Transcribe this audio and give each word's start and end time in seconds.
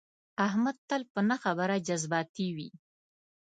احمد 0.47 0.77
تل 0.89 1.01
په 1.13 1.19
نه 1.29 1.35
خبره 1.43 1.75
جذباتي 1.87 2.47
وي. 2.55 2.69